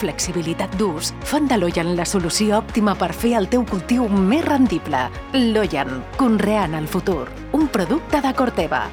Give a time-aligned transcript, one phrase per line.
[0.00, 5.06] flexibilitat d'ús fan de Loyan la solució òptima per fer el teu cultiu més rendible.
[5.36, 7.28] Loyan, conreant el futur.
[7.52, 8.86] Un producte de Corteva.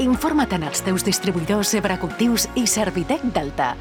[0.00, 3.76] Informa't en els teus distribuïdors Cultius i Servitec Delta.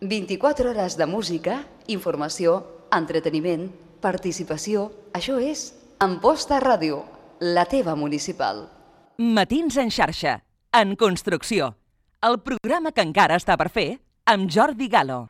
[0.00, 4.90] 24 hores de música, informació, entreteniment, participació.
[5.14, 7.04] Això és Amposta Ràdio,
[7.40, 8.68] la teva municipal.
[9.16, 10.42] Matins en xarxa,
[10.72, 11.76] en construcció.
[12.20, 15.28] El programa que encara està per fer amb Jordi Galo.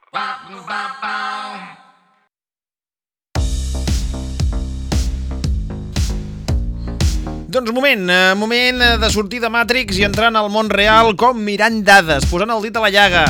[7.48, 11.38] Doncs moment, eh, moment de sortir de Matrix i entrar en el món real com
[11.38, 13.24] mirant dades, posant el dit a la llaga.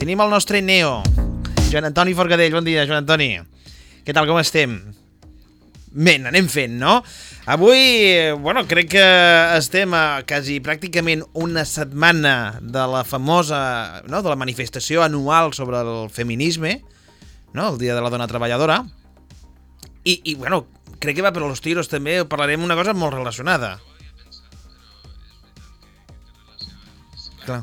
[0.00, 1.02] Tenim el nostre Neo,
[1.70, 2.52] Joan Antoni Forcadell.
[2.52, 3.36] Bon dia, Joan Antoni.
[4.04, 4.95] Què tal, com estem?
[5.90, 6.98] Ben, anem fent, no?
[7.46, 7.78] Avui,
[8.42, 9.04] bueno, crec que
[9.56, 15.80] estem a quasi pràcticament una setmana de la famosa, no?, de la manifestació anual sobre
[15.80, 16.80] el feminisme,
[17.54, 18.82] no?, el Dia de la Dona Treballadora.
[20.04, 20.66] I, i bueno,
[20.98, 23.76] crec que va per los tiros també, parlarem una cosa molt relacionada.
[27.46, 27.62] Clar.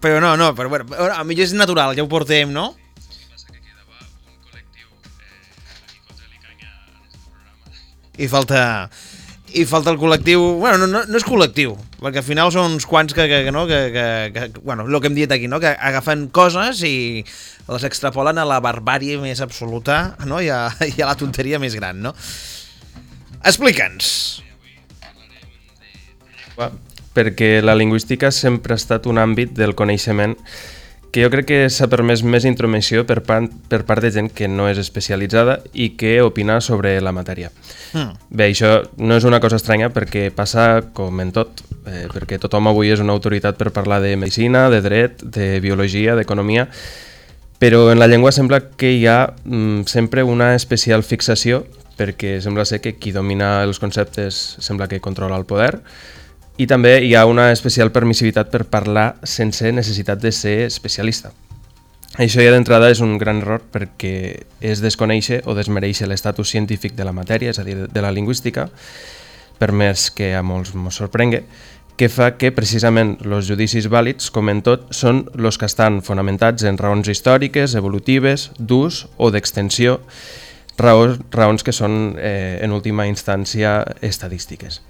[0.00, 2.74] Però no, no, però bueno, a millor és natural, ja ho portem, no?
[8.20, 8.62] I falta
[9.50, 12.86] i falta el col·lectiu, bueno, no, no, no és col·lectiu, perquè al final són uns
[12.86, 14.04] quants que, que, que no, que, que,
[14.34, 15.58] que, bueno, el que hem dit aquí, no?
[15.62, 17.24] que agafen coses i
[17.70, 20.40] les extrapolen a la barbàrie més absoluta no?
[20.42, 22.14] I, a, i a la tonteria més gran, no?
[23.40, 24.12] Explica'ns.
[27.16, 30.36] Perquè la lingüística sempre ha estat un àmbit del coneixement
[31.10, 34.48] que jo crec que s'ha permès més intromissió per part, per part de gent que
[34.48, 37.50] no és especialitzada i que opina sobre la matèria.
[37.92, 38.14] Mm.
[38.30, 42.70] Bé, això no és una cosa estranya perquè passa com en tot, eh, perquè tothom
[42.70, 46.68] avui és una autoritat per parlar de medicina, de dret, de biologia, d'economia,
[47.60, 51.64] però en la llengua sembla que hi ha mm, sempre una especial fixació
[52.00, 55.82] perquè sembla ser que qui domina els conceptes sembla que controla el poder,
[56.60, 61.32] i també hi ha una especial permissivitat per parlar sense necessitat de ser especialista.
[62.20, 64.12] Això ja d'entrada és un gran error perquè
[64.60, 68.66] és desconèixer o desmereixer l'estatus científic de la matèria, és a dir, de la lingüística,
[69.60, 71.44] per més que a molts ens sorprengue,
[71.96, 76.64] que fa que precisament els judicis vàlids, com en tot, són els que estan fonamentats
[76.68, 80.00] en raons històriques, evolutives, d'ús o d'extensió,
[80.80, 84.80] raons, raons que són, eh, en última instància, estadístiques.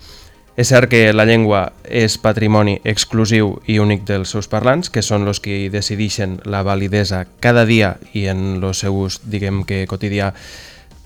[0.60, 5.24] És cert que la llengua és patrimoni exclusiu i únic dels seus parlants, que són
[5.24, 10.34] els que decideixen la validesa cada dia i en el seu ús, diguem que quotidià,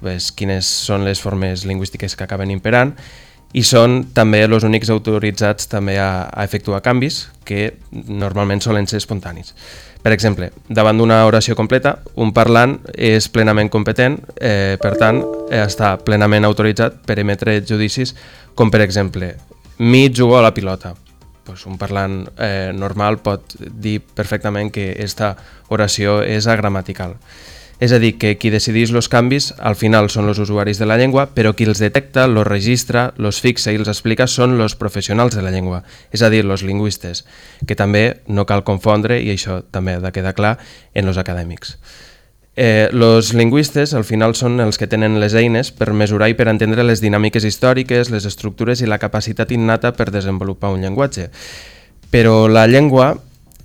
[0.01, 2.97] pues, quines són les formes lingüístiques que acaben imperant,
[3.55, 8.99] i són també els únics autoritzats també a, a efectuar canvis que normalment solen ser
[8.99, 9.55] espontanis.
[10.05, 15.95] Per exemple, davant d'una oració completa, un parlant és plenament competent, eh, per tant, està
[16.05, 18.13] plenament autoritzat per emetre judicis
[18.55, 19.33] com per exemple,
[19.79, 20.95] mi jugo a la pilota.
[21.45, 25.35] Pues un parlant eh, normal pot dir perfectament que aquesta
[25.69, 27.17] oració és agramatical.
[27.83, 30.97] És a dir, que qui decideix els canvis al final són els usuaris de la
[31.01, 35.35] llengua, però qui els detecta, els registra, els fixa i els explica són els professionals
[35.35, 35.83] de la llengua,
[36.15, 37.25] és a dir, els lingüistes,
[37.67, 40.57] que també no cal confondre, i això també ha de quedar clar,
[40.95, 41.77] en els acadèmics.
[42.57, 46.47] Eh, los lingüistes al final són els que tenen les eines per mesurar i per
[46.47, 51.33] entendre les dinàmiques històriques, les estructures i la capacitat innata per desenvolupar un llenguatge.
[52.15, 53.17] Però la llengua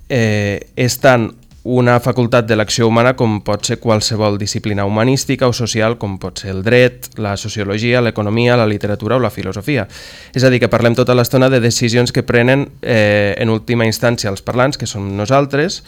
[0.09, 1.29] eh, és tant
[1.69, 6.41] una facultat de l'acció humana com pot ser qualsevol disciplina humanística o social com pot
[6.41, 9.85] ser el dret, la sociologia, l'economia, la literatura o la filosofia.
[10.33, 14.33] És a dir, que parlem tota l'estona de decisions que prenen eh, en última instància
[14.33, 15.83] els parlants, que som nosaltres,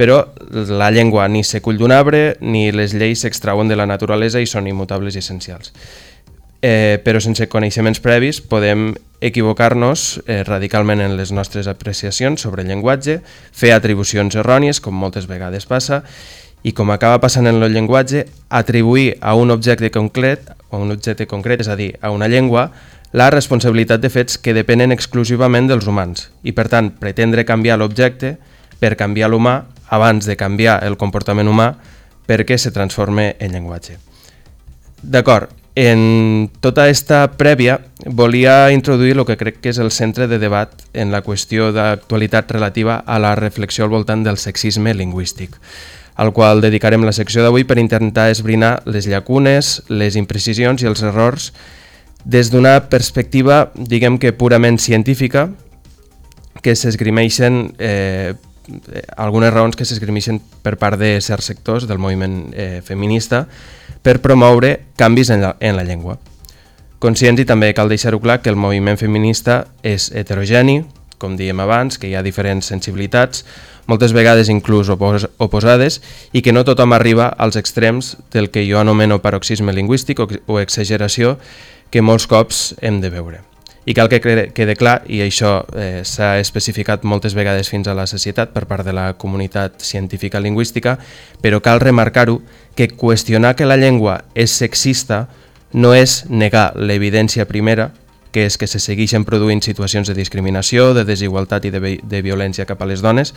[0.00, 4.48] però la llengua ni s'acull d'un arbre ni les lleis s'extrauen de la naturalesa i
[4.48, 5.74] són immutables i essencials.
[6.64, 12.70] Eh, però sense coneixements previs podem equivocar-nos eh, radicalment en les nostres apreciacions sobre el
[12.72, 13.18] llenguatge,
[13.52, 16.00] fer atribucions errònies, com moltes vegades passa,
[16.64, 21.26] i com acaba passant en el llenguatge, atribuir a un objecte concret, a un objecte
[21.28, 22.70] concret, és a dir, a una llengua,
[23.12, 28.38] la responsabilitat de fets que depenen exclusivament dels humans i, per tant, pretendre canviar l'objecte
[28.80, 29.58] per canviar l'humà
[29.92, 31.74] abans de canviar el comportament humà
[32.24, 33.98] perquè se transforme en llenguatge.
[35.04, 40.38] D'acord, en tota aquesta prèvia volia introduir el que crec que és el centre de
[40.38, 45.58] debat en la qüestió d'actualitat relativa a la reflexió al voltant del sexisme lingüístic,
[46.14, 51.02] al qual dedicarem la secció d'avui per intentar esbrinar les llacunes, les imprecisions i els
[51.02, 51.50] errors
[52.24, 55.50] des d'una perspectiva, diguem que purament científica,
[56.62, 58.32] que s'esgrimeixen eh,
[59.16, 63.44] algunes raons que s'esgrimixen per part de certs sectors del moviment eh, feminista
[64.02, 66.18] per promoure canvis en la, en la llengua.
[66.98, 70.82] Conscients i també cal deixar-ho clar que el moviment feminista és heterogeni,
[71.20, 73.44] com diem abans, que hi ha diferents sensibilitats,
[73.86, 76.00] moltes vegades inclús opos oposades,
[76.32, 80.60] i que no tothom arriba als extrems del que jo anomeno paroxisme lingüístic o, o
[80.60, 81.38] exageració
[81.92, 83.44] que molts cops hem de veure.
[83.84, 88.06] I cal que quede clar, i això eh, s'ha especificat moltes vegades fins a la
[88.08, 90.96] societat per part de la comunitat científica lingüística,
[91.44, 92.40] però cal remarcar-ho
[92.74, 95.26] que qüestionar que la llengua és sexista
[95.74, 97.90] no és negar l'evidència primera,
[98.34, 102.66] que és que se segueixen produint situacions de discriminació, de desigualtat i de, de violència
[102.66, 103.30] cap a les dones,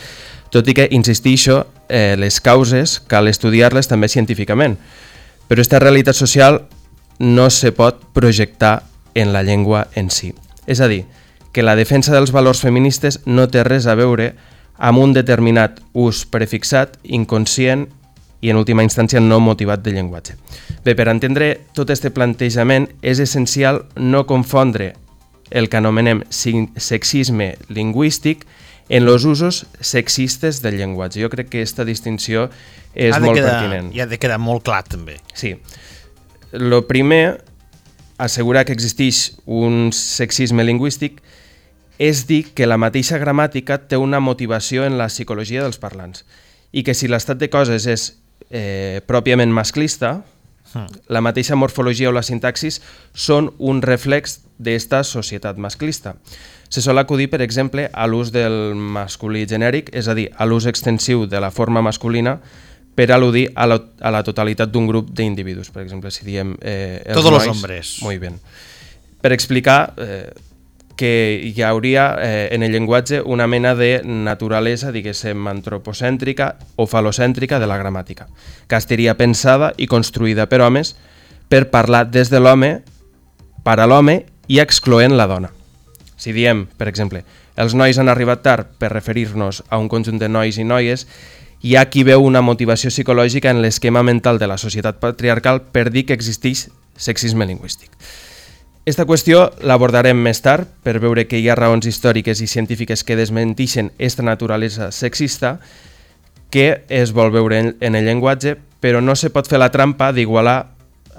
[0.50, 4.80] tot i que, insistixo, eh, les causes cal estudiar-les també científicament.
[5.48, 6.64] Però aquesta realitat social
[7.20, 8.80] no se pot projectar
[9.18, 10.34] en la llengua en si.
[10.70, 11.06] És a dir,
[11.52, 14.34] que la defensa dels valors feministes no té res a veure
[14.78, 17.88] amb un determinat ús prefixat, inconscient
[18.46, 20.38] i en última instància no motivat de llenguatge.
[20.86, 24.94] Bé, per entendre tot aquest plantejament és essencial no confondre
[25.50, 28.46] el que anomenem sexisme lingüístic
[28.90, 31.24] en els usos sexistes del llenguatge.
[31.24, 32.48] Jo crec que aquesta distinció
[32.94, 33.92] és ha molt quedar, pertinent.
[33.96, 35.18] I ha de quedar molt clar també.
[35.34, 35.56] Sí.
[36.52, 37.42] Lo primer,
[38.18, 41.22] assegurar que existeix un sexisme lingüístic
[41.98, 46.26] és dir que la mateixa gramàtica té una motivació en la psicologia dels parlants
[46.72, 48.10] i que si l'estat de coses és
[48.50, 50.22] eh, pròpiament masclista,
[50.74, 51.08] hmm.
[51.10, 52.82] la mateixa morfologia o la sintaxis
[53.14, 56.18] són un reflex d'esta societat masclista.
[56.70, 60.68] Se sol acudir, per exemple, a l'ús del masculí genèric, és a dir, a l'ús
[60.68, 62.42] extensiu de la forma masculina
[62.98, 65.70] per al·ludir a la, a la totalitat d'un grup d'individus.
[65.70, 66.56] Per exemple, si diem...
[66.58, 67.98] Eh, els Todos nois, los hombres.
[68.02, 68.40] Muy bien.
[69.22, 70.34] Per explicar eh,
[70.98, 71.12] que
[71.46, 77.70] hi hauria eh, en el llenguatge una mena de naturalesa, diguéssim, antropocèntrica o falocèntrica de
[77.70, 78.26] la gramàtica,
[78.66, 80.96] que estaria pensada i construïda per homes
[81.48, 82.80] per parlar des de l'home,
[83.64, 85.54] per a l'home i excloent la dona.
[86.18, 87.22] Si diem, per exemple,
[87.58, 91.06] els nois han arribat tard per referir-nos a un conjunt de nois i noies,
[91.62, 95.90] hi ha qui veu una motivació psicològica en l'esquema mental de la societat patriarcal per
[95.90, 96.68] dir que existeix
[96.98, 97.92] sexisme lingüístic.
[98.88, 103.18] Esta qüestió l'abordarem més tard per veure que hi ha raons històriques i científiques que
[103.20, 105.58] desmentixen aquesta naturalesa sexista
[106.50, 110.14] que es vol veure en, en el llenguatge, però no se pot fer la trampa
[110.16, 110.70] d'igualar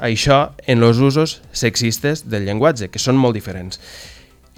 [0.01, 3.83] això en els usos sexistes del llenguatge, que són molt diferents.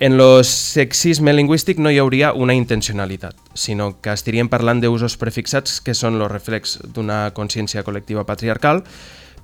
[0.00, 5.74] En el sexisme lingüístic no hi hauria una intencionalitat, sinó que estaríem parlant d'usos prefixats
[5.84, 8.80] que són els reflex d'una consciència col·lectiva patriarcal,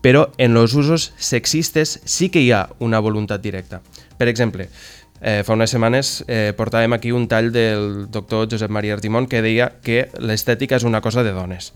[0.00, 3.82] però en els usos sexistes sí que hi ha una voluntat directa.
[4.16, 4.70] Per exemple,
[5.20, 9.44] eh, fa unes setmanes eh, portàvem aquí un tall del doctor Josep Maria Artimon que
[9.44, 11.74] deia que l'estètica és una cosa de dones.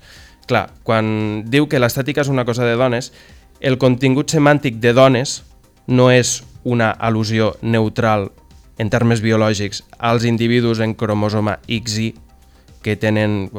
[0.48, 3.12] Clar, quan diu que l'estètica és una cosa de dones,
[3.60, 5.42] el contingut semàntic de dones
[5.84, 8.30] no és una al·lusió neutral
[8.80, 12.14] en termes biològics als individus en cromosoma XY
[12.80, 13.50] que tenen,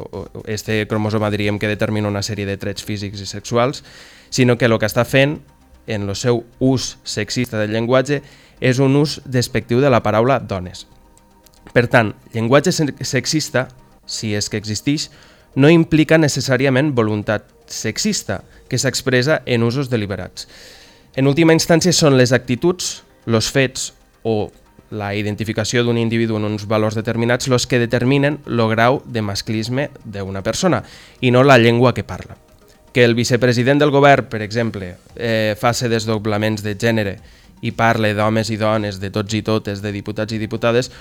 [0.50, 3.84] este cromosoma diríem que determina una sèrie de trets físics i sexuals,
[4.34, 5.38] sinó que el que està fent
[5.86, 8.24] en el seu ús sexista del llenguatge
[8.62, 10.88] és un ús despectiu de la paraula dones.
[11.70, 13.68] Per tant, llenguatge sexista,
[14.10, 15.12] si és que existeix,
[15.54, 20.48] no implica necessàriament voluntat sexista, que s'expressa en usos deliberats.
[21.14, 23.92] En última instància són les actituds, els fets
[24.26, 24.50] o
[24.92, 29.90] la identificació d'un individu en uns valors determinats els que determinen el grau de masclisme
[30.04, 30.84] d'una persona
[31.22, 32.38] i no la llengua que parla
[32.92, 37.14] que el vicepresident del govern, per exemple, eh, faci desdoblaments de gènere
[37.62, 40.92] i parle d'homes i dones, de tots i totes, de diputats i diputades,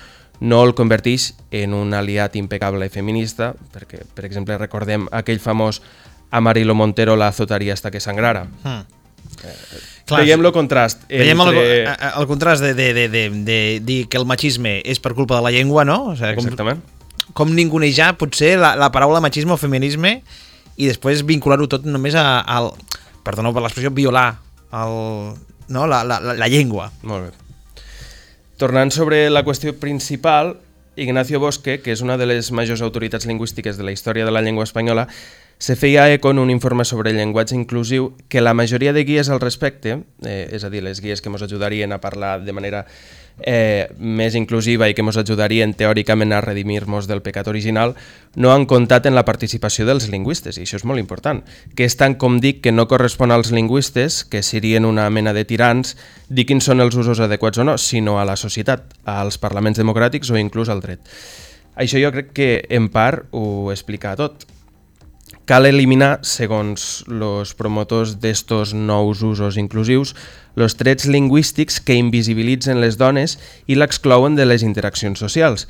[0.40, 5.82] no el converteix en un aliat impecable feminista, perquè, per exemple, recordem aquell famós
[6.30, 8.46] Amarilo Montero la azotaria hasta que sangrara.
[8.62, 8.84] Hmm.
[9.42, 9.54] Eh,
[10.10, 11.06] Clar, veiem el contrast.
[11.08, 11.64] Veiem entre...
[11.80, 15.38] el, el contrast de, de, de, de, de dir que el machisme és per culpa
[15.38, 16.12] de la llengua, no?
[16.12, 16.82] O sigui, com, Exactament.
[17.38, 20.18] Com ningunejar potser la, la paraula machisme o feminisme
[20.80, 22.72] i després vincular-ho tot només a, al,
[23.26, 24.40] perdoneu per l'expressió, violar
[24.74, 24.96] el,
[25.68, 25.86] no?
[25.86, 26.90] la, la, la llengua.
[27.06, 27.84] Molt bé.
[28.60, 30.58] Tornant sobre la qüestió principal,
[31.00, 34.42] Ignacio Bosque, que és una de les majors autoritats lingüístiques de la història de la
[34.44, 35.06] llengua espanyola,
[35.60, 39.28] se feia eco en un informe sobre el llenguatge inclusiu que la majoria de guies
[39.28, 42.86] al respecte, eh, és a dir, les guies que ens ajudarien a parlar de manera
[43.44, 47.92] eh, més inclusiva i que ens ajudarien teòricament a redimir-nos del pecat original,
[48.40, 51.42] no han comptat en la participació dels lingüistes, i això és molt important,
[51.76, 55.44] que és tant com dic que no correspon als lingüistes, que serien una mena de
[55.44, 55.92] tirans,
[56.30, 60.32] dir quins són els usos adequats o no, sinó a la societat, als parlaments democràtics
[60.32, 61.04] o inclús al dret.
[61.76, 64.48] Això jo crec que en part ho explica tot.
[65.50, 70.14] Cal eliminar, segons els promotors d'estos nous usos inclusius,
[70.54, 75.66] els trets lingüístics que invisibilitzen les dones i l'exclouen de les interaccions socials.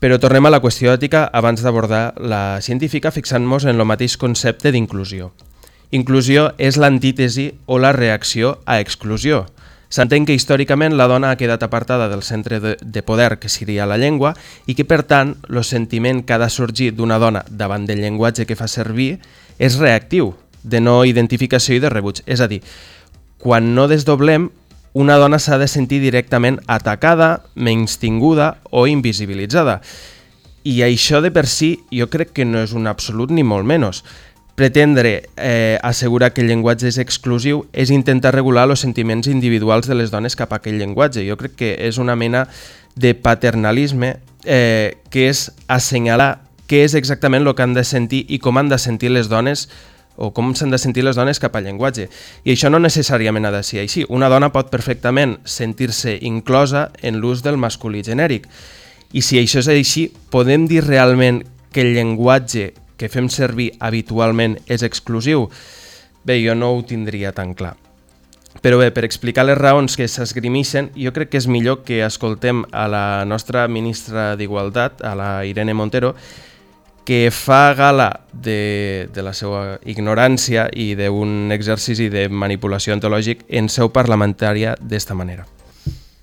[0.00, 4.72] Però tornem a la qüestió ètica abans d'abordar la científica fixant-nos en el mateix concepte
[4.72, 5.32] d'inclusió.
[5.92, 9.44] Inclusió és l'antítesi o la reacció a exclusió.
[9.90, 13.88] S'entén que històricament la dona ha quedat apartada del centre de, de poder que seria
[13.90, 14.36] la llengua
[14.70, 18.46] i que per tant el sentiment que ha de sorgir d'una dona davant del llenguatge
[18.46, 19.16] que fa servir
[19.58, 20.30] és reactiu,
[20.62, 22.22] de no identificació i de rebuig.
[22.30, 22.62] És a dir,
[23.42, 24.48] quan no desdoblem,
[24.92, 29.80] una dona s'ha de sentir directament atacada, menystinguda o invisibilitzada.
[30.62, 34.02] I això de per si jo crec que no és un absolut ni molt menys.
[34.60, 39.94] Pretendre eh, assegurar que el llenguatge és exclusiu és intentar regular els sentiments individuals de
[39.96, 41.22] les dones cap a aquell llenguatge.
[41.24, 42.42] Jo crec que és una mena
[42.92, 48.36] de paternalisme eh, que és assenyalar què és exactament el que han de sentir i
[48.36, 49.64] com han de sentir les dones
[50.20, 52.10] o com s'han de sentir les dones cap al llenguatge.
[52.44, 54.04] I això no necessàriament ha de ser així.
[54.12, 58.44] Una dona pot perfectament sentir-se inclosa en l'ús del masculí genèric.
[59.16, 64.58] I si això és així, podem dir realment que el llenguatge que fem servir habitualment
[64.68, 65.48] és exclusiu?
[66.24, 67.78] Bé, jo no ho tindria tan clar.
[68.60, 72.64] Però bé, per explicar les raons que s'esgrimixen, jo crec que és millor que escoltem
[72.76, 76.12] a la nostra ministra d'Igualtat, a la Irene Montero,
[77.06, 83.70] que fa gala de, de la seva ignorància i d'un exercici de manipulació ontològic en
[83.72, 85.46] seu parlamentària d'esta manera.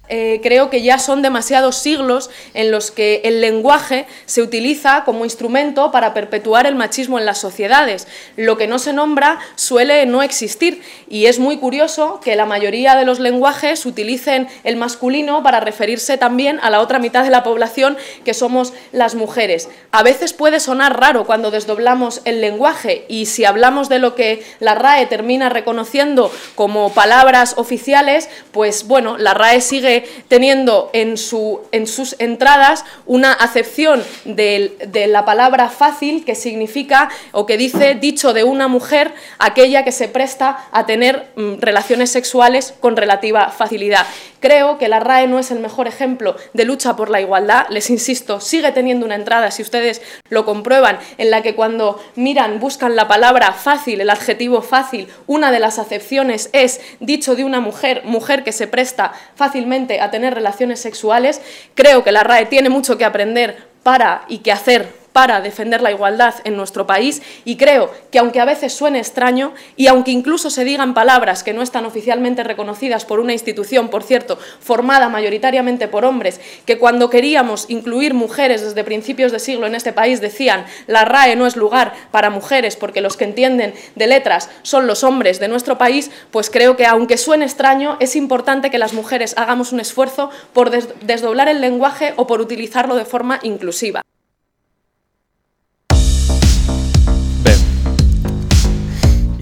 [0.09, 5.25] Eh, creo que ya son demasiados siglos en los que el lenguaje se utiliza como
[5.25, 8.07] instrumento para perpetuar el machismo en las sociedades.
[8.37, 12.95] Lo que no se nombra suele no existir y es muy curioso que la mayoría
[12.95, 17.43] de los lenguajes utilicen el masculino para referirse también a la otra mitad de la
[17.43, 19.67] población que somos las mujeres.
[19.91, 24.43] A veces puede sonar raro cuando desdoblamos el lenguaje y si hablamos de lo que
[24.59, 29.97] la RAE termina reconociendo como palabras oficiales, pues bueno, la RAE sigue
[30.27, 34.75] teniendo en, su, en sus entradas una acepción de,
[35.08, 40.08] la palabra fácil que significa o que dice dicho de una mujer aquella que se
[40.08, 44.06] presta a tener mm, relaciones sexuales con relativa facilidad.
[44.39, 47.89] Creo que la RAE no es el mejor ejemplo de lucha por la igualdad, les
[47.89, 52.96] insisto, sigue teniendo una entrada, si ustedes lo comprueban, en la que cuando miran, buscan
[52.96, 58.04] la palabra fácil, el adjetivo fácil, una de las acepciones es dicho de una mujer,
[58.06, 61.41] mujer que se presta fácilmente a tener relaciones sexuales.
[61.75, 65.89] Creo que la RAE tiene mucho que aprender para y que hacer para defender la
[65.89, 70.51] igualdad en nuestro país y creo que aunque a veces suene extraño y aunque incluso
[70.51, 75.88] se digan palabras que no están oficialmente reconocidas por una institución, por cierto, formada mayoritariamente
[75.88, 80.67] por hombres, que cuando queríamos incluir mujeres desde principios de siglo en este país decían
[80.86, 85.03] la RAE no es lugar para mujeres porque los que entienden de letras son los
[85.03, 89.33] hombres de nuestro país, pues creo que aunque suene extraño, es importante que las mujeres
[89.36, 94.03] hagamos un esfuerzo por desdoblar el lenguaje o por utilizarlo de forma inclusiva.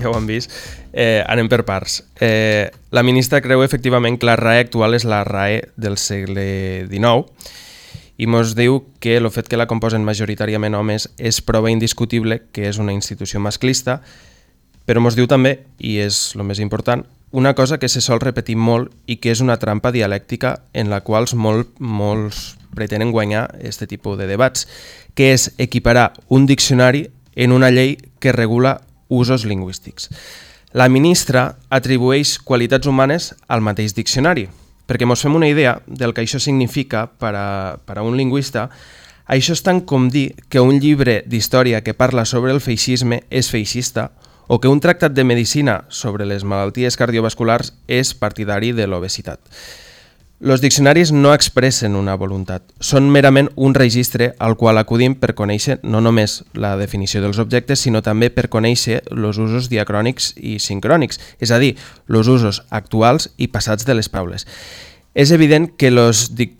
[0.06, 0.54] Ja ho han vist.
[0.94, 2.04] Eh, anem per parts.
[2.22, 7.26] Eh, la ministra creu efectivament que la RAE actual és la RAE del segle XIX
[8.18, 12.70] i mos diu que el fet que la composen majoritàriament homes és prova indiscutible que
[12.70, 14.00] és una institució masclista,
[14.86, 17.04] però mos diu també, i és el més important,
[17.36, 21.02] una cosa que se sol repetir molt i que és una trampa dialèctica en la
[21.04, 24.68] qual molt, molts pretenen guanyar aquest tipus de debats,
[25.16, 30.10] que és equiparar un diccionari en una llei que regula usos lingüístics.
[30.76, 34.50] La ministra atribueix qualitats humanes al mateix diccionari,
[34.86, 37.48] perquè ens fem una idea del que això significa per a,
[37.86, 38.70] per a un lingüista,
[39.26, 43.50] això és tant com dir que un llibre d'història que parla sobre el feixisme és
[43.50, 44.12] feixista
[44.48, 49.40] o que un tractat de medicina sobre les malalties cardiovasculars és partidari de l'obesitat.
[50.44, 55.78] Els diccionaris no expressen una voluntat, són merament un registre al qual acudim per conèixer
[55.88, 61.22] no només la definició dels objectes, sinó també per conèixer els usos diacrònics i sincrònics,
[61.40, 61.78] és a dir,
[62.12, 64.44] els usos actuals i passats de les paraules.
[65.16, 66.52] És evident que, los de,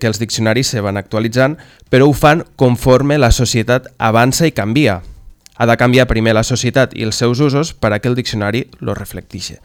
[0.00, 1.58] que els diccionaris se van actualitzant,
[1.92, 5.02] però ho fan conforme la societat avança i canvia.
[5.58, 8.70] Ha de canviar primer la societat i els seus usos per a que el diccionari
[8.80, 9.60] lo reflecteixi.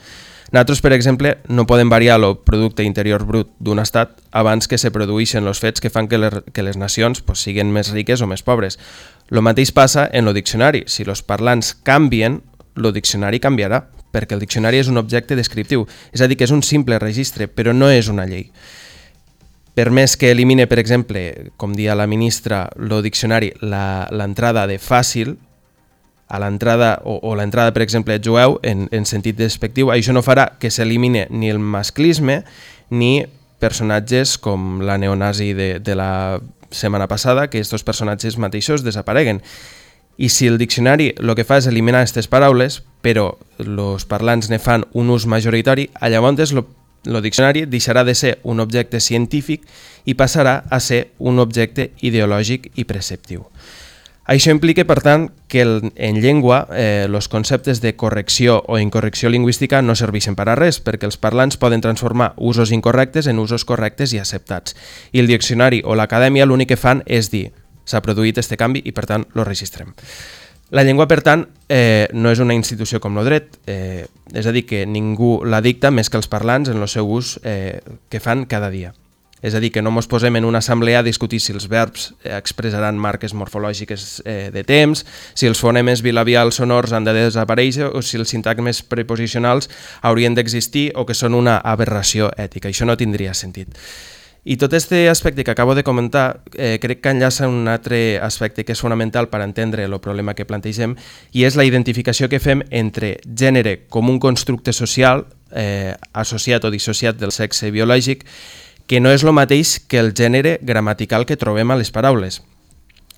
[0.53, 4.91] Nosaltres, per exemple, no podem variar el producte interior brut d'un estat abans que se
[4.93, 8.27] produeixen els fets que fan que les, que les nacions pues, siguin més riques o
[8.29, 8.77] més pobres.
[9.33, 10.83] Lo mateix passa en el diccionari.
[10.85, 12.43] Si els parlants canvien,
[12.77, 13.81] el diccionari canviarà,
[14.13, 17.47] perquè el diccionari és un objecte descriptiu, és a dir, que és un simple registre,
[17.49, 18.51] però no és una llei.
[19.73, 25.33] Per més que elimine, per exemple, com dia la ministra, el diccionari, l'entrada de fàcil,
[26.33, 30.47] a l'entrada, o, o l'entrada, per exemple, jueu, en, en sentit despectiu, això no farà
[30.57, 32.39] que s'elimine ni el masclisme
[32.89, 33.21] ni
[33.61, 36.41] personatges com la neonazi de, de la
[36.73, 39.43] setmana passada, que aquests personatges mateixos desapareguen.
[40.17, 44.57] I si el diccionari el que fa és eliminar aquestes paraules, però els parlants ne
[44.57, 49.69] fan un ús majoritari, llavors el diccionari deixarà de ser un objecte científic
[50.05, 53.45] i passarà a ser un objecte ideològic i preceptiu.
[54.25, 59.27] Això implica, per tant, que el, en llengua eh, els conceptes de correcció o incorrecció
[59.29, 63.65] lingüística no serveixen per a res, perquè els parlants poden transformar usos incorrectes en usos
[63.67, 64.77] correctes i acceptats.
[65.11, 67.49] I el diccionari o l'acadèmia l'únic que fan és dir
[67.83, 69.91] s'ha produït este canvi i, per tant, lo registrem.
[70.73, 74.55] La llengua, per tant, eh, no és una institució com el dret, eh, és a
[74.55, 78.23] dir, que ningú la dicta més que els parlants en el seu ús eh, que
[78.23, 78.95] fan cada dia.
[79.43, 82.13] És a dir, que no ens posem en una assemblea a discutir si els verbs
[82.23, 85.03] eh, expressaran marques morfològiques eh, de temps,
[85.35, 89.69] si els fonemes bilabials sonors han de desaparèixer o si els sintagmes preposicionals
[90.01, 92.71] haurien d'existir o que són una aberració ètica.
[92.71, 93.75] Això no tindria sentit.
[94.43, 98.65] I tot aquest aspecte que acabo de comentar eh, crec que enllaça un altre aspecte
[98.67, 100.97] que és fonamental per entendre el problema que plantegem
[101.31, 105.23] i és la identificació que fem entre gènere com un constructe social
[105.55, 108.27] eh, associat o dissociat del sexe biològic
[108.87, 112.41] que no és el mateix que el gènere gramatical que trobem a les paraules.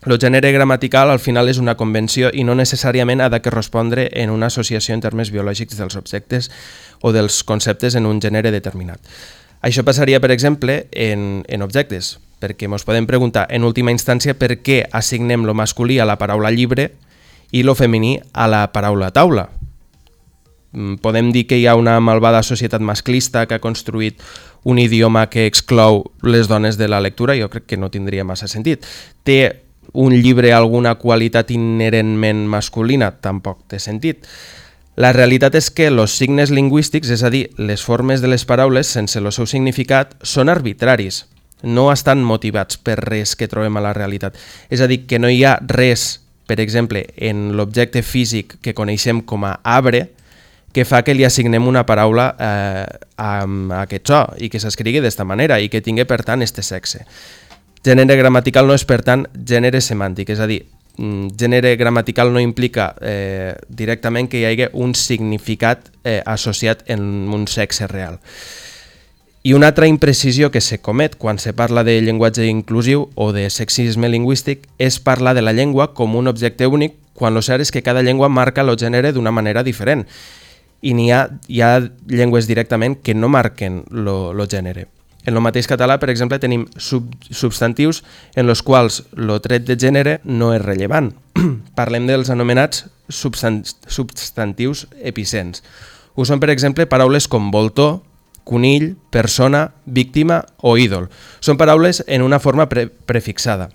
[0.06, 4.30] El gènere gramatical al final és una convenció i no necessàriament ha de correspondre en
[4.30, 6.52] una associació en termes biològics dels objectes
[7.02, 9.02] o dels conceptes en un gènere determinat.
[9.66, 14.60] Això passaria, per exemple, en, en objectes, perquè ens podem preguntar en última instància per
[14.62, 16.92] què assignem lo masculí a la paraula llibre
[17.50, 19.50] i lo femení a la paraula taula.
[20.76, 24.20] Mm, Podem dir que hi ha una malvada societat masclista que ha construït
[24.66, 28.50] un idioma que exclou les dones de la lectura, jo crec que no tindria massa
[28.52, 28.84] sentit.
[29.24, 29.62] Té
[29.94, 33.14] un llibre alguna qualitat inherentment masculina?
[33.22, 34.28] Tampoc té sentit.
[34.96, 38.88] La realitat és que els signes lingüístics, és a dir, les formes de les paraules
[38.88, 41.26] sense el seu significat, són arbitraris.
[41.64, 44.36] No estan motivats per res que trobem a la realitat.
[44.70, 49.22] És a dir, que no hi ha res, per exemple, en l'objecte físic que coneixem
[49.22, 50.10] com a arbre,
[50.76, 52.84] que fa que li assignem una paraula eh,
[53.24, 57.06] amb aquest so i que s'escrigui d'esta manera i que tingui, per tant, este sexe.
[57.86, 60.66] Gènere gramatical no és, per tant, gènere semàntic, és a dir,
[60.98, 67.32] mm, gènere gramatical no implica eh, directament que hi hagi un significat eh, associat en
[67.32, 68.20] un sexe real.
[69.46, 73.48] I una altra imprecisió que se comet quan se parla de llenguatge inclusiu o de
[73.50, 77.72] sexisme lingüístic és parlar de la llengua com un objecte únic quan lo cert és
[77.72, 80.10] que cada llengua marca el gènere d'una manera diferent
[80.82, 84.88] i n'hi ha, hi ha llengües directament que no marquen el gènere.
[85.26, 88.04] En el mateix català, per exemple, tenim sub, substantius
[88.38, 91.14] en els quals el tret de gènere no és rellevant.
[91.80, 95.64] Parlem dels anomenats substan substantius epicents.
[96.16, 98.04] Ho són, per exemple, paraules com voltor,
[98.46, 101.10] conill, persona, víctima o ídol.
[101.42, 103.72] Són paraules en una forma pre prefixada.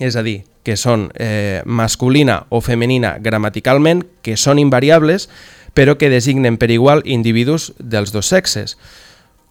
[0.00, 5.28] És a dir, que són eh, masculina o femenina gramaticalment, que són invariables,
[5.74, 8.76] però que designen per igual individus dels dos sexes.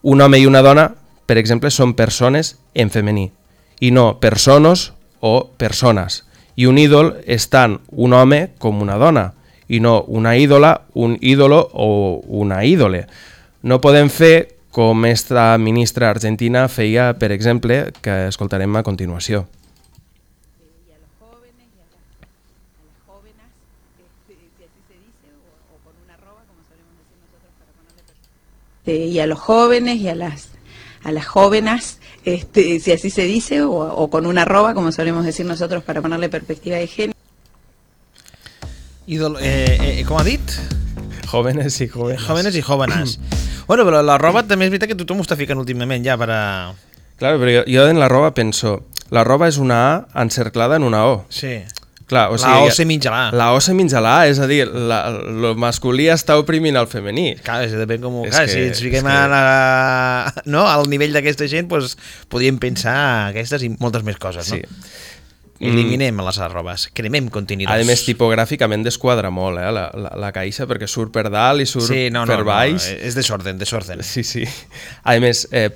[0.01, 0.91] Un home i una dona,
[1.25, 3.31] per exemple, són persones en femení,
[3.79, 6.23] i no persones o persones.
[6.55, 9.31] I un ídol és tant un home com una dona,
[9.71, 13.05] i no una ídola, un ídolo o una ídole.
[13.63, 19.45] No podem fer com esta ministra argentina feia, per exemple, que escoltarem a continuació.
[28.81, 30.49] Este, y a los jóvenes y a las
[31.03, 35.25] a las jóvenes, este, si así se dice, o, o con una arroba, como solemos
[35.25, 37.17] decir nosotros para ponerle perspectiva de género.
[39.07, 40.41] Eh, eh, com ha dit?
[41.27, 42.21] Jóvenes i jóvenes.
[42.21, 43.19] Jóvenes i jóvenes.
[43.67, 46.29] bueno, però la roba també és veritat que tothom ho està ficant últimament ja per
[46.29, 46.41] a...
[47.17, 50.83] Claro, però jo, jo en la roba penso, la roba és una A encerclada en
[50.83, 51.25] una O.
[51.29, 51.61] Sí.
[52.11, 53.31] Clar, o La sigui, O se menja la A.
[53.39, 56.89] La O se menja la A, és a dir, la, el masculí està oprimint el
[56.91, 57.37] femení.
[57.39, 58.17] Clar, és depèn com...
[58.27, 61.95] És Clar, que- si ens fiquem que- a la, no, al nivell d'aquesta gent, pues,
[62.27, 62.97] podríem pensar
[63.31, 64.59] aquestes i moltes més coses, Sí.
[65.61, 65.69] No?
[65.69, 67.83] Eliminem les arrobes, cremem contenidors.
[67.83, 71.67] A més, tipogràficament desquadra molt eh, la, la, la caixa, perquè surt per dalt i
[71.69, 72.87] surt sí, no, no, per baix.
[72.89, 74.01] No, és desorden, desorden.
[74.05, 74.43] Sí, sí.
[75.05, 75.69] A més, eh,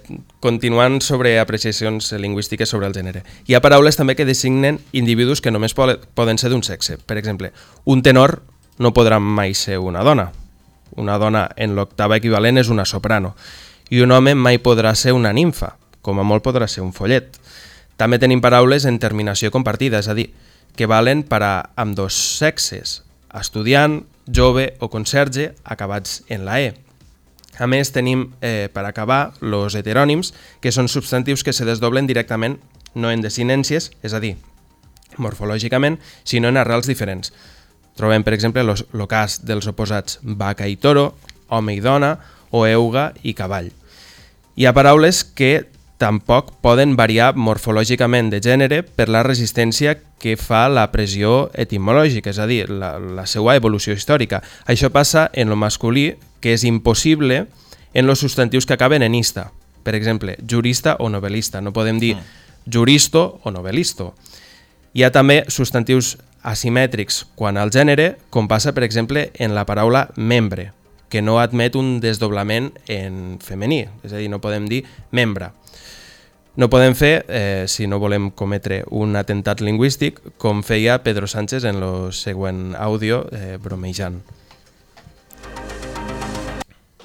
[0.43, 5.54] continuant sobre apreciacions lingüístiques sobre el gènere, hi ha paraules també que designen individus que
[5.54, 6.98] només poden ser d'un sexe.
[6.98, 7.54] Per exemple,
[7.86, 8.39] un tenor
[8.82, 10.32] no podrà mai ser una dona.
[10.98, 13.36] Una dona en l'octava equivalent és una soprano.
[13.93, 17.38] I un home mai podrà ser una nimfa, com a molt podrà ser un follet.
[17.95, 20.29] També tenim paraules en terminació compartida, és a dir,
[20.75, 26.73] que valen per a amb dos sexes, estudiant, jove o conserge acabats en la E.
[27.60, 32.60] A més, tenim, eh, per acabar, los heterònims, que són substantius que se desdoblen directament
[32.95, 34.36] no en desinències, és a dir,
[35.17, 37.31] morfològicament, sinó en arrels diferents.
[37.95, 41.13] Trobem, per exemple, el cas dels oposats vaca i toro,
[41.47, 42.17] home i dona,
[42.51, 43.71] o euga i cavall.
[44.55, 50.65] Hi ha paraules que tampoc poden variar morfològicament de gènere per la resistència que fa
[50.69, 54.41] la pressió etimològica, és a dir, la, la seva evolució històrica.
[54.67, 57.45] Això passa en lo masculí, que és impossible
[57.93, 59.49] en els substantius que acaben en ista.
[59.86, 61.62] Per exemple, jurista o novel·lista.
[61.62, 62.71] No podem dir mm.
[62.73, 64.13] juristo o novelisto.
[64.95, 70.08] Hi ha també substantius asimètrics quan al gènere, com passa, per exemple, en la paraula
[70.15, 70.71] membre,
[71.10, 75.51] que no admet un desdoblament en femení, és a dir, no podem dir membre.
[76.56, 81.65] No podem fer, eh, si no volem cometre un atemptat lingüístic, com feia Pedro Sánchez
[81.68, 84.22] en el següent àudio, eh, bromejant.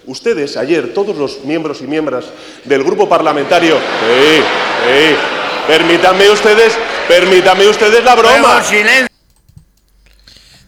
[0.06, 2.30] Ustedes, ayer, todos los miembros y miembros
[2.64, 3.74] del grupo parlamentario...
[3.74, 4.38] Sí,
[4.86, 5.16] sí,
[5.66, 8.62] permítanme ustedes, permítanme ustedes la broma.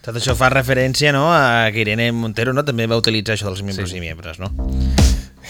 [0.03, 3.63] Tot això fa referència no, a que Irene Montero no, també va utilitzar això dels
[3.63, 4.01] membres sí.
[4.01, 4.51] i membres, no?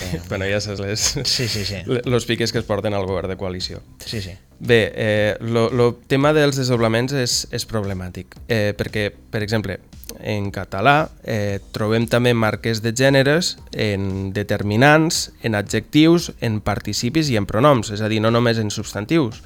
[0.01, 1.81] Eh, bueno, ja saps les, sí, sí, sí.
[2.05, 3.81] los piques que es porten al govern de coalició.
[4.03, 4.31] Sí, sí.
[4.59, 9.79] Bé, eh, lo, lo tema dels desdoblaments és, és problemàtic, eh, perquè, per exemple,
[10.23, 17.39] en català eh, trobem també marques de gèneres en determinants, en adjectius, en participis i
[17.39, 19.41] en pronoms, és a dir, no només en substantius,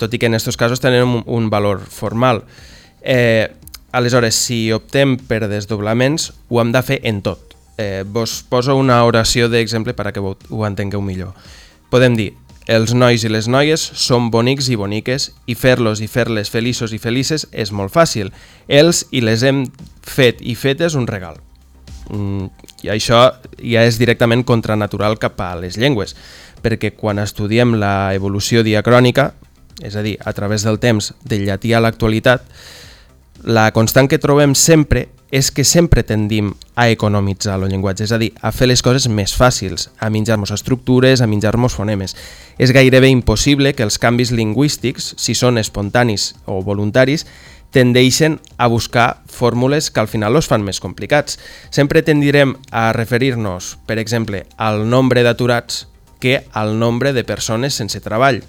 [0.00, 2.42] tot i que en aquests casos tenen un, un valor formal.
[3.02, 3.50] Eh,
[3.94, 7.53] Aleshores, si optem per desdoblaments, ho hem de fer en tot.
[7.76, 11.34] Eh, vos poso una oració d'exemple perquè ho, ho entengueu millor.
[11.90, 12.32] Podem dir,
[12.64, 17.00] els nois i les noies són bonics i boniques i fer-los i fer-les feliços i
[17.02, 18.30] felices és molt fàcil.
[18.68, 19.66] Els i les hem
[20.00, 21.36] fet i fetes un regal.
[22.08, 22.48] Mm,
[22.84, 23.20] I això
[23.60, 26.16] ja és directament contranatural cap a les llengües,
[26.64, 29.32] perquè quan estudiem la evolució diacrònica,
[29.82, 32.44] és a dir, a través del temps, del llatí a l'actualitat,
[33.44, 38.20] la constant que trobem sempre és que sempre tendim a economitzar el llenguatge, és a
[38.22, 42.14] dir, a fer les coses més fàcils, a menjar-nos estructures, a menjar-nos fonemes.
[42.54, 47.26] És gairebé impossible que els canvis lingüístics, si són espontanis o voluntaris,
[47.74, 51.40] tendeixen a buscar fórmules que al final els fan més complicats.
[51.74, 55.88] Sempre tendirem a referir-nos, per exemple, al nombre d'aturats
[56.22, 58.44] que al nombre de persones sense treball.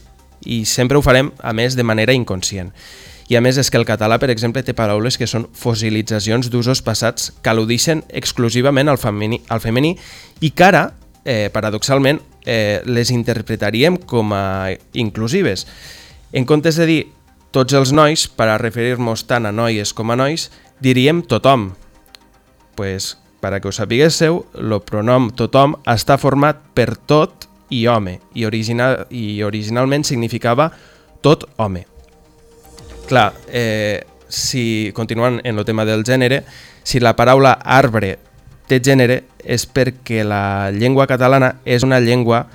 [0.45, 2.69] I sempre ho farem, a més, de manera inconscient.
[3.27, 6.83] I a més és que el català, per exemple, té paraules que són fossilitzacions d'usos
[6.85, 9.95] passats que al·ludixen exclusivament al femení, al femení
[10.45, 10.83] i que ara,
[11.23, 15.65] eh, paradoxalment, eh, les interpretaríem com a inclusives.
[16.33, 17.01] En comptes de dir
[17.51, 21.73] tots els nois, per a referir-nos tant a noies com a nois, diríem tothom.
[22.75, 28.19] pues, per a que ho sapiguéssiu, el pronom tothom està format per tot i home,
[28.33, 30.73] i, original, i originalment significava
[31.21, 31.94] tot home.
[33.05, 36.43] Clar, eh, si continuant en el tema del gènere,
[36.83, 38.17] si la paraula arbre
[38.65, 42.47] té gènere és perquè la llengua catalana és una llengua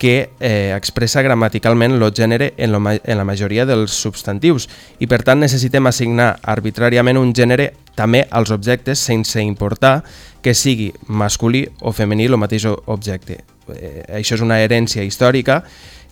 [0.00, 4.64] que eh, expressa gramaticalment el gènere en, lo, en la majoria dels substantius
[4.98, 9.98] i per tant necessitem assignar arbitràriament un gènere també als objectes sense importar
[10.40, 13.42] que sigui masculí o femení el mateix objecte.
[13.76, 15.60] Eh, això és una herència històrica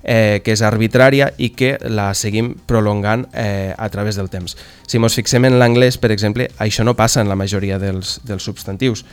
[0.09, 4.57] eh, que és arbitrària i que la seguim prolongant eh, a través del temps.
[4.89, 8.49] Si ens fixem en l'anglès, per exemple, això no passa en la majoria dels, dels
[8.49, 9.05] substantius.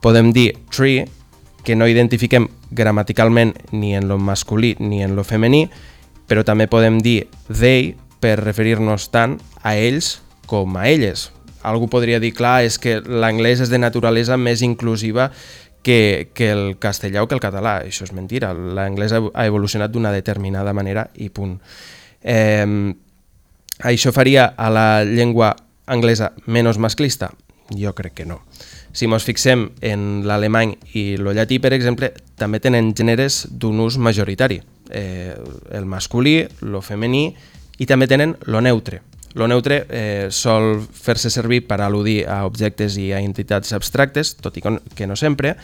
[0.00, 1.04] Podem dir tree,
[1.68, 5.66] que no identifiquem gramaticalment ni en lo masculí ni en lo femení,
[6.28, 11.28] però també podem dir they per referir-nos tant a ells com a elles.
[11.60, 15.28] Algú podria dir, clar, és que l'anglès és de naturalesa més inclusiva
[15.82, 17.78] que, que el castellà o que el català.
[17.86, 18.52] Això és mentira.
[18.54, 21.58] L'anglès ha evolucionat d'una determinada manera i punt.
[22.22, 22.94] Eh,
[23.78, 25.54] això faria a la llengua
[25.86, 27.30] anglesa menys masclista?
[27.70, 28.42] Jo crec que no.
[28.92, 32.10] Si ens fixem en l'alemany i el llatí, per exemple,
[32.40, 34.62] també tenen gèneres d'un ús majoritari.
[34.90, 35.36] Eh,
[35.76, 37.34] el masculí, el femení
[37.78, 39.02] i també tenen lo neutre.
[39.34, 44.56] Lo neutre eh, sol fer-se servir per al·ludir a objectes i a entitats abstractes, tot
[44.56, 45.56] i que no sempre,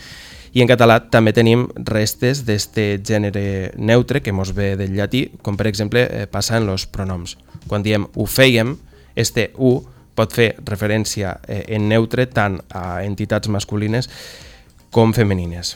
[0.55, 5.57] i en català també tenim restes d'este gènere neutre que mos ve del llatí, com
[5.59, 7.39] per exemple eh, passa en els pronoms.
[7.67, 8.77] Quan diem ho fèiem,
[9.17, 9.81] este u
[10.15, 14.11] pot fer referència eh, en neutre tant a entitats masculines
[14.95, 15.75] com femenines.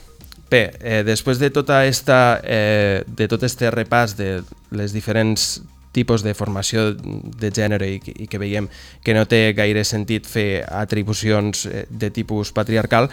[0.48, 5.59] Bé, eh, després de tota esta, eh, de tot este repàs de les diferents
[5.92, 8.68] tipus de formació de gènere i, i que veiem
[9.05, 13.11] que no té gaire sentit fer atribucions eh, de tipus patriarcal,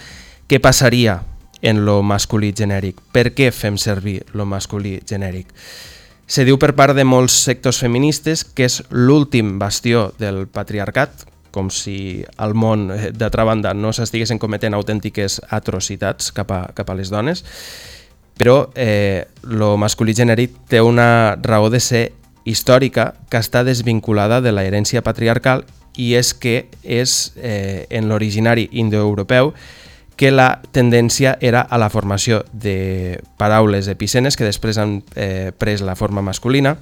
[0.47, 1.21] què passaria
[1.65, 2.99] en lo masculí genèric?
[3.11, 5.53] Per què fem servir lo masculí genèric?
[6.25, 11.69] Se diu per part de molts sectors feministes que és l'últim bastió del patriarcat, com
[11.71, 16.97] si al món, eh, d'altra banda, no s'estiguessin cometent autèntiques atrocitats cap a, cap a
[16.97, 17.45] les dones,
[18.35, 22.03] però eh, lo masculí genèric té una raó de ser
[22.45, 25.65] històrica que està desvinculada de la herència patriarcal
[25.97, 29.53] i és que és eh, en l'originari indoeuropeu
[30.15, 35.83] que la tendència era a la formació de paraules epicenes que després han eh, pres
[35.83, 36.77] la forma masculina,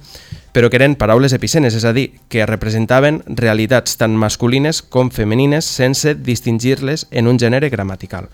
[0.54, 5.66] però que eren paraules epicenes, és a dir, que representaven realitats tan masculines com femenines
[5.66, 8.30] sense distingir-les en un gènere gramatical.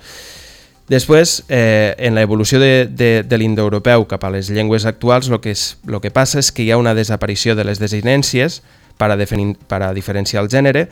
[0.91, 5.55] Després, eh, en l'evolució de, de, de l'indoeuropeu cap a les llengües actuals, el que,
[5.55, 8.59] és, lo que passa és que hi ha una desaparició de les desinències
[8.99, 10.89] per a, definir, per a diferenciar el gènere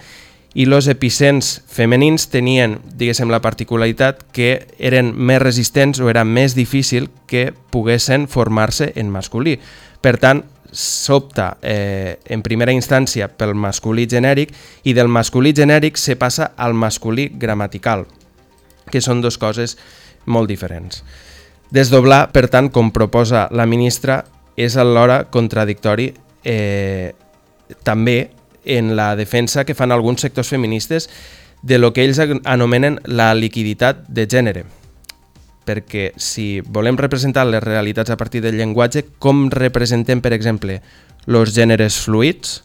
[0.54, 6.54] i els epicents femenins tenien, diguéssim, la particularitat que eren més resistents o era més
[6.54, 9.56] difícil que poguessin formar-se en masculí.
[10.00, 16.14] Per tant, s'opta eh, en primera instància pel masculí genèric i del masculí genèric se
[16.16, 18.06] passa al masculí gramatical,
[18.92, 19.76] que són dues coses
[20.26, 21.02] molt diferents.
[21.70, 24.22] Desdoblar, per tant, com proposa la ministra,
[24.58, 26.10] és alhora contradictori
[26.42, 27.12] eh,
[27.84, 28.30] també
[28.64, 31.08] en la defensa que fan alguns sectors feministes
[31.62, 34.64] de lo que ells anomenen la liquiditat de gènere.
[35.68, 40.80] Perquè si volem representar les realitats a partir del llenguatge, com representem, per exemple,
[41.28, 42.62] els gèneres fluids,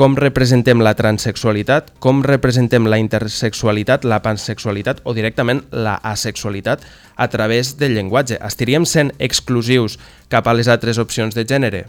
[0.00, 6.86] com representem la transexualitat, com representem la intersexualitat, la pansexualitat o directament la asexualitat
[7.20, 8.40] a través del llenguatge.
[8.40, 9.98] Estaríem sent exclusius
[10.32, 11.84] cap a les altres opcions de gènere?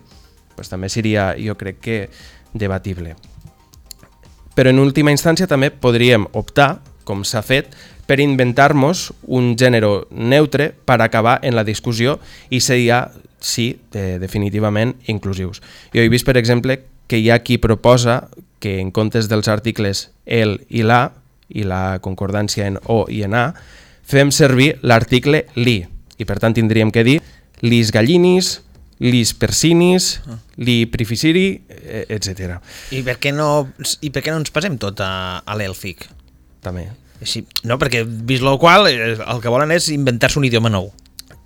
[0.58, 2.00] Pues també seria, jo crec que,
[2.52, 3.15] debatible
[4.56, 7.71] però en última instància també podríem optar, com s'ha fet,
[8.06, 12.17] per inventar-nos un gènere neutre per acabar en la discussió
[12.52, 13.06] i seria,
[13.39, 15.63] sí, definitivament inclusius.
[15.95, 16.76] Jo he vist, per exemple,
[17.12, 18.30] que hi ha qui proposa
[18.63, 21.12] que en comptes dels articles el i la,
[21.52, 23.50] i la concordància en o i en a,
[24.08, 25.82] fem servir l'article li,
[26.15, 27.17] i per tant tindríem que dir
[27.65, 28.62] lis gallinis,
[29.02, 30.38] lis persinis, ah.
[30.62, 32.62] li prificiri, eh, etc.
[32.95, 33.50] I per què no,
[34.00, 36.08] i per què no ens passem tot a, a l'èlfic?
[36.63, 36.88] També.
[37.21, 40.91] Sí, no, perquè vist lo qual eh, el que volen és inventar-se un idioma nou.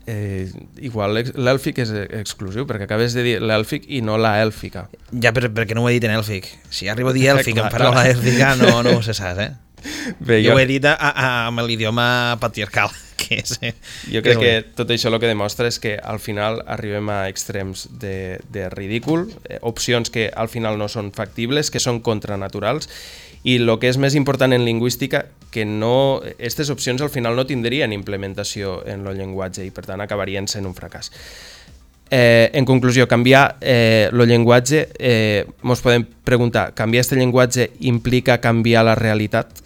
[0.06, 0.52] Eh,
[0.86, 4.86] igual l'èlfic és exclusiu, perquè acabes de dir l'èlfic i no la èlfica.
[5.10, 6.52] Ja, però perquè no ho he dit en èlfic.
[6.70, 9.52] Si arribo a dir èlfic en paraula èlfica, no, no ho se sap, eh?
[10.20, 10.52] Bé, jo...
[10.52, 13.58] jo ho he dit a, a, amb l'idioma patriarcal que és...
[13.62, 13.74] Eh,
[14.14, 17.26] jo crec que, que tot això el que demostra és que al final arribem a
[17.32, 22.90] extrems de, de ridícul, eh, opcions que al final no són factibles, que són contranaturals,
[23.46, 27.46] i el que és més important en lingüística, que no, aquestes opcions al final no
[27.48, 31.12] tindrien implementació en el llenguatge i per tant acabarien sent un fracàs.
[32.10, 38.86] Eh, en conclusió, canviar eh, el llenguatge, eh, podem preguntar, canviar aquest llenguatge implica canviar
[38.86, 39.62] la realitat?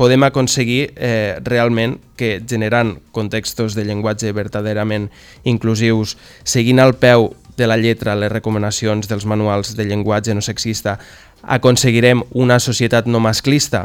[0.00, 5.10] podem aconseguir eh, realment que generant contextos de llenguatge verdaderament
[5.44, 10.96] inclusius, seguint al peu de la lletra les recomanacions dels manuals de llenguatge no sexista,
[11.42, 13.84] aconseguirem una societat no masclista?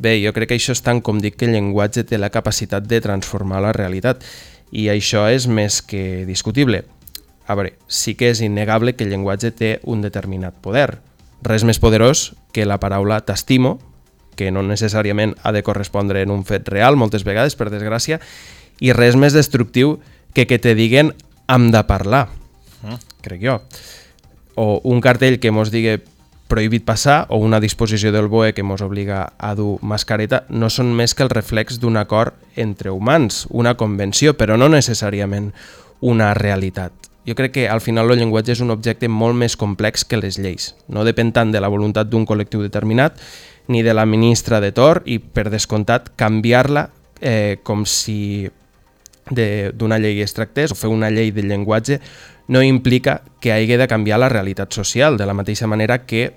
[0.00, 2.88] Bé, jo crec que això és tant com dic que el llenguatge té la capacitat
[2.88, 4.24] de transformar la realitat
[4.72, 6.82] i això és més que discutible.
[7.46, 10.98] A veure, sí que és innegable que el llenguatge té un determinat poder.
[11.44, 13.78] Res més poderós que la paraula t'estimo
[14.34, 18.18] que no necessàriament ha de correspondre en un fet real, moltes vegades, per desgràcia,
[18.82, 20.00] i res més destructiu
[20.34, 21.12] que que te diguen
[21.46, 22.26] hem de parlar,
[23.24, 23.60] crec jo.
[24.54, 25.98] O un cartell que mos digui
[26.48, 30.92] prohibit passar o una disposició del BOE que mos obliga a dur mascareta no són
[30.94, 35.52] més que el reflex d'un acord entre humans, una convenció, però no necessàriament
[36.04, 36.92] una realitat.
[37.24, 40.36] Jo crec que al final el llenguatge és un objecte molt més complex que les
[40.36, 40.74] lleis.
[40.88, 43.16] No depèn tant de la voluntat d'un col·lectiu determinat,
[43.66, 48.50] ni de la ministra de Tor i, per descomptat, canviar-la eh, com si
[49.30, 52.00] d'una llei es tractés o fer una llei del llenguatge
[52.48, 56.34] no implica que hagi de canviar la realitat social, de la mateixa manera que,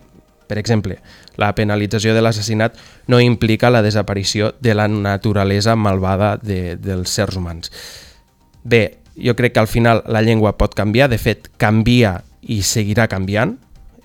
[0.48, 1.00] per exemple,
[1.36, 7.36] la penalització de l'assassinat no implica la desaparició de la naturalesa malvada de, dels sers
[7.36, 7.72] humans.
[8.64, 13.08] Bé, jo crec que al final la llengua pot canviar, de fet, canvia i seguirà
[13.12, 13.58] canviant.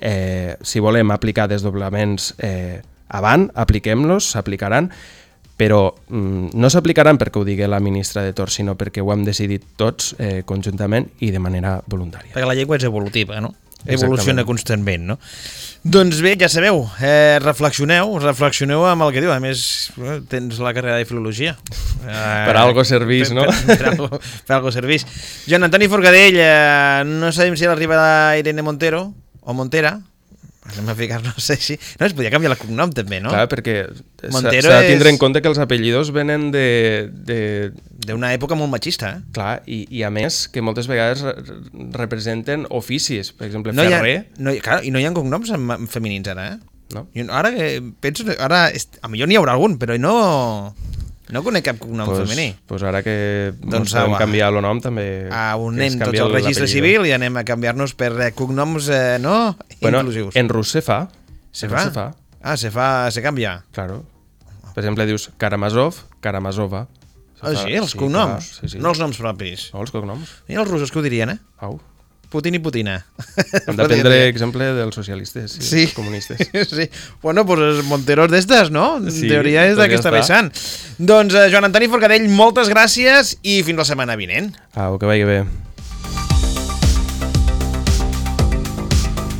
[0.02, 4.90] Eh, si volem aplicar desdoblaments eh, avant, apliquem-los, s'aplicaran,
[5.56, 9.26] però mm, no s'aplicaran perquè ho digui la ministra de Torts, sinó perquè ho hem
[9.26, 12.32] decidit tots eh, conjuntament i de manera voluntària.
[12.34, 13.54] Perquè la llengua és evolutiva, no?
[13.82, 14.04] Exactament.
[14.04, 15.16] Evoluciona constantment, no?
[15.82, 19.32] Doncs bé, ja sabeu, eh, reflexioneu, reflexioneu amb el que diu.
[19.34, 21.56] A més, eh, tens la carrera de filologia.
[22.06, 23.46] Eh, Per algo servís, per, no?
[23.50, 24.08] Per, per, algo,
[24.46, 25.06] per algo servís.
[25.50, 27.98] Joan Antoni Forcadell, eh, no sabem si l'arriba
[28.38, 29.08] Irene Montero
[29.42, 29.96] o Montera,
[30.70, 31.74] anem a ficar, no sé si...
[31.98, 33.32] No, es podia canviar el cognom també, no?
[33.34, 37.08] Clar, perquè s'ha de tindre és- en compte que els apellidos venen de...
[37.12, 37.38] de
[38.02, 39.20] D'una època molt machista, eh?
[39.34, 41.34] clar, i, i a més que moltes vegades re-
[41.98, 45.50] representen oficis, per exemple, No hi ha, ferrer, no, clar, I no hi ha cognoms
[45.54, 46.58] en, en femenins ara, eh?
[46.96, 47.04] no?
[47.14, 47.68] Jo, ara que
[48.02, 50.16] penso, ara, a millor n'hi haurà algun, però no,
[51.32, 52.52] no conec cap cognom pues, femení.
[52.68, 55.06] Pues ara que Doncs podem canviar el nom també...
[55.32, 59.56] Ah, unem canvia al registre civil i anem a canviar-nos per eh, cognoms, eh, no?
[59.80, 60.36] Bueno, Inclusius.
[60.36, 61.06] en rus se fa.
[61.50, 61.84] Se fa?
[61.88, 62.10] Se fa,
[62.42, 63.62] Ah, se fa, se canvia.
[63.72, 64.02] claro.
[64.74, 66.86] Per exemple, dius Karamazov, Karamazova.
[67.42, 68.78] Ah, sí, els cognoms, clar, sí, sí.
[68.80, 69.66] no els noms propis.
[69.74, 70.30] No, els cognoms.
[70.48, 71.38] I els russos que ho dirien, eh?
[71.58, 71.76] Au.
[72.32, 72.96] Putin i Putina.
[73.66, 75.82] Hem de prendre exemple dels socialistes i Sí.
[75.84, 76.40] dels comunistes.
[76.72, 76.88] sí.
[77.22, 78.96] Bueno, pues els Monteros d'estes, no?
[78.98, 80.50] En Sí, teoria és doncs d'aquesta vessant.
[80.98, 84.50] Doncs, eh, Joan Antoni Forcadell, moltes gràcies i fins la setmana vinent.
[84.74, 85.42] Au, que vagi bé.